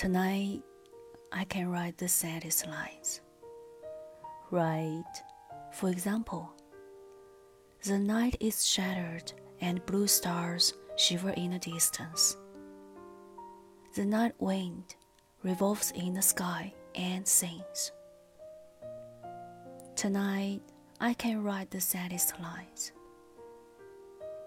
[0.00, 0.62] Tonight,
[1.30, 3.20] I can write the saddest lines.
[4.50, 5.22] Write,
[5.72, 6.54] for example,
[7.84, 12.34] the night is shattered and blue stars shiver in the distance.
[13.94, 14.94] The night wind
[15.42, 17.92] revolves in the sky and sings.
[19.96, 20.62] Tonight,
[20.98, 22.92] I can write the saddest lines.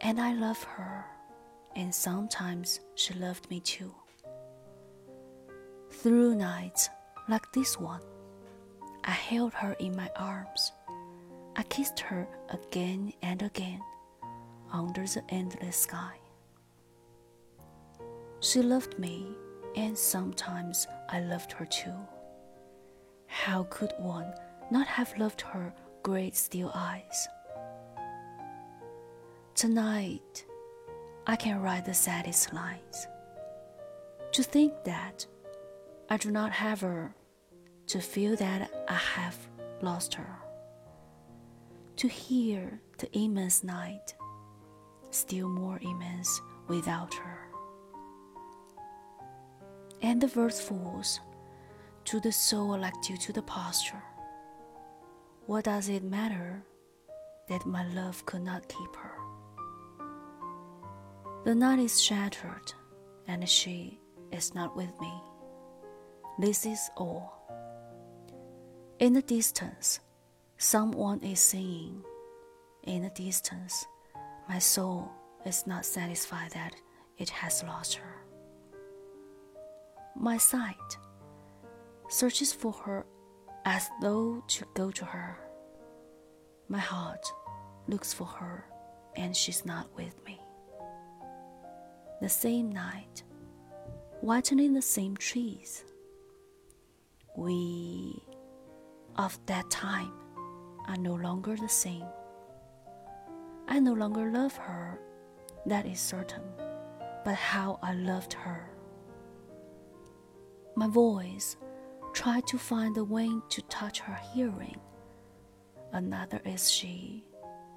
[0.00, 1.04] And I love her,
[1.76, 3.94] and sometimes she loved me too.
[6.04, 6.90] Through nights
[7.30, 8.02] like this one,
[9.04, 10.70] I held her in my arms.
[11.56, 13.80] I kissed her again and again
[14.70, 16.18] under the endless sky.
[18.40, 19.28] She loved me,
[19.76, 21.96] and sometimes I loved her too.
[23.26, 24.30] How could one
[24.70, 27.28] not have loved her great steel eyes?
[29.54, 30.44] Tonight,
[31.26, 33.06] I can write the saddest lines.
[34.32, 35.26] To think that
[36.08, 37.14] I do not have her,
[37.86, 39.36] to feel that I have
[39.80, 40.38] lost her,
[41.96, 44.14] to hear the immense night,
[45.10, 47.38] still more immense without her.
[50.02, 51.20] And the verse falls
[52.06, 54.02] to the soul like dew to the posture.
[55.46, 56.62] What does it matter
[57.48, 59.12] that my love could not keep her?
[61.44, 62.72] The night is shattered,
[63.26, 64.00] and she
[64.32, 65.12] is not with me.
[66.36, 67.32] This is all.
[68.98, 70.00] In the distance,
[70.58, 72.02] someone is singing.
[72.82, 73.86] In the distance,
[74.48, 75.08] my soul
[75.46, 76.74] is not satisfied that
[77.18, 78.24] it has lost her.
[80.16, 80.98] My sight
[82.08, 83.06] searches for her
[83.64, 85.38] as though to go to her.
[86.68, 87.24] My heart
[87.86, 88.64] looks for her
[89.14, 90.40] and she's not with me.
[92.20, 93.22] The same night,
[94.20, 95.84] whitening the same trees
[97.36, 98.22] we
[99.16, 100.12] of that time
[100.86, 102.06] are no longer the same.
[103.68, 105.00] I no longer love her,
[105.66, 106.42] that is certain,
[107.24, 108.70] but how I loved her.
[110.76, 111.56] My voice
[112.12, 114.80] tried to find the way to touch her hearing.
[115.92, 117.24] Another is she,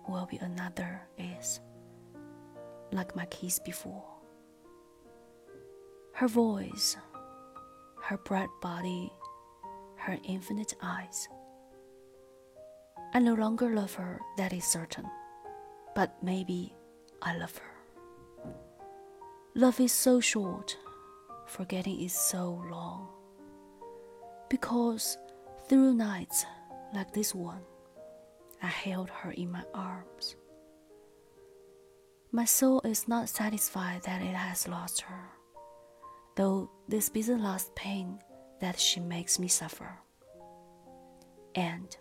[0.08, 1.60] will be another is,
[2.92, 4.04] like my kiss before.
[6.14, 6.98] Her voice,
[8.04, 9.12] her bright body,
[9.98, 11.28] her infinite eyes.
[13.14, 15.06] I no longer love her, that is certain,
[15.96, 16.74] but maybe
[17.22, 18.52] I love her.
[19.56, 20.78] Love is so short,
[21.48, 23.08] forgetting is so long.
[24.50, 25.18] Because
[25.68, 26.46] through nights
[26.94, 27.62] like this one,
[28.62, 30.36] I held her in my arms.
[32.32, 35.30] My soul is not satisfied that it has lost her,
[36.36, 38.20] though this be the last pain
[38.61, 39.99] that she makes me suffer.
[41.55, 41.97] And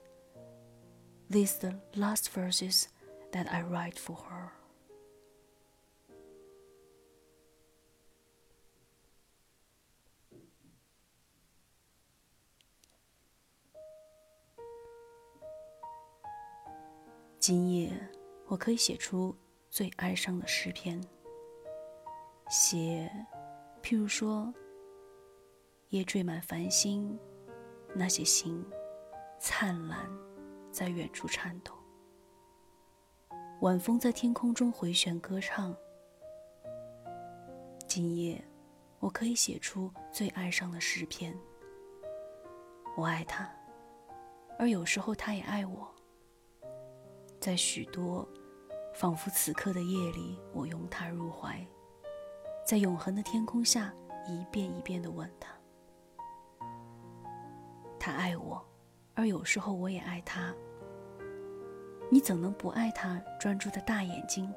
[1.29, 2.88] these the last verses
[3.31, 4.51] that I write for her.
[17.39, 17.91] 今夜，
[18.45, 19.35] 我可以写出
[19.69, 21.01] 最哀伤的诗篇。
[22.50, 23.12] 写，
[23.81, 24.53] 譬如说。
[25.91, 27.16] 夜缀满繁星，
[27.94, 28.64] 那些星
[29.38, 30.10] 灿烂，
[30.72, 31.72] 在远处颤抖。
[33.60, 35.75] 晚风在天空中回旋歌唱。
[37.86, 38.44] 今夜，
[38.98, 41.38] 我可以写出最哀伤的诗篇。
[42.96, 43.48] 我爱他，
[44.58, 45.88] 而有时候他也爱我。
[47.38, 48.28] 在许多
[48.92, 51.64] 仿佛此刻的夜里，我拥他入怀，
[52.66, 53.94] 在永恒的天空下，
[54.26, 55.56] 一遍一遍地吻他。
[58.06, 58.65] 他爱我，
[59.15, 60.55] 而有时候我也爱他。
[62.09, 64.55] 你怎能不爱他专注的大眼睛？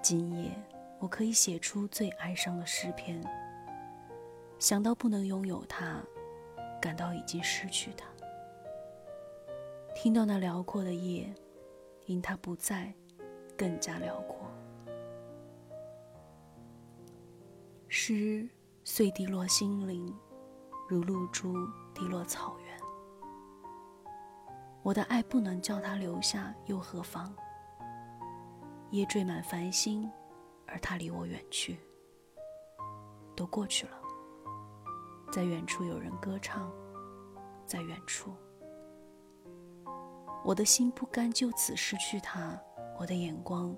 [0.00, 0.50] 今夜
[0.98, 3.22] 我可以写出最哀伤的诗篇。
[4.58, 6.02] 想到不能拥有他，
[6.80, 8.06] 感到已经失去他。
[9.94, 11.30] 听到那辽阔的夜，
[12.06, 12.90] 因他不在，
[13.54, 14.50] 更加辽阔。
[17.86, 18.48] 诗
[18.82, 20.10] 碎滴落心灵。
[20.88, 21.52] 如露珠
[21.92, 22.80] 滴落草原，
[24.84, 27.34] 我的爱不能叫他留下，又何妨？
[28.90, 30.08] 夜缀满繁星，
[30.64, 31.76] 而他离我远去，
[33.34, 33.98] 都过去了。
[35.32, 36.70] 在远处有人歌唱，
[37.66, 38.32] 在远处，
[40.44, 42.56] 我的心不甘就此失去他，
[42.96, 43.74] 我的眼光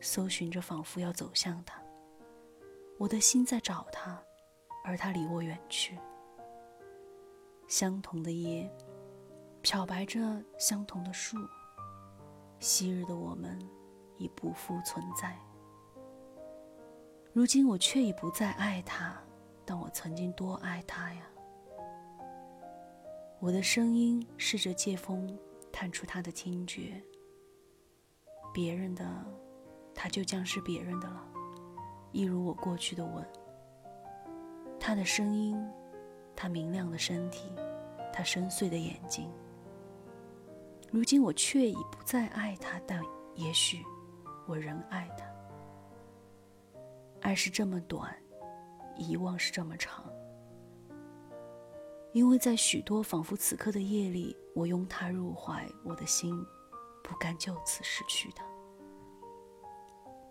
[0.00, 1.78] 搜寻着，仿佛要走向他。
[2.98, 4.18] 我的心在找他，
[4.82, 5.98] 而他离我远去。
[7.68, 8.70] 相同的夜，
[9.60, 10.20] 漂白着
[10.58, 11.36] 相同的树。
[12.60, 13.58] 昔日的我们
[14.16, 15.36] 已不复存在。
[17.32, 19.14] 如今我却已不再爱他，
[19.64, 21.22] 但我曾经多爱他呀！
[23.40, 25.38] 我的声音试着借风
[25.70, 27.02] 探出他的听觉。
[28.54, 29.04] 别人的，
[29.94, 31.22] 他就将是别人的了，
[32.12, 33.26] 一如我过去的吻。
[34.80, 35.60] 他的声音，
[36.36, 37.50] 他明亮的身体，
[38.12, 39.28] 他深邃的眼睛。
[40.92, 43.02] 如今我却已不再爱他，但
[43.34, 43.82] 也许
[44.46, 45.26] 我仍爱他。
[47.22, 48.14] 爱是这么短，
[48.96, 50.04] 遗忘是这么长。
[52.12, 56.46] 因为在许多仿佛此刻的夜里，我拥他入怀，我的心。
[57.08, 58.44] 不甘就此失去他，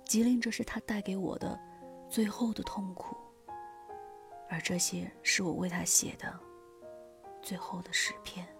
[0.06, 1.57] 吉林，这是他带给我的
[2.10, 3.16] 最后的痛苦，
[4.50, 6.39] 而这些是我为他写的
[7.42, 8.55] 最后的诗篇。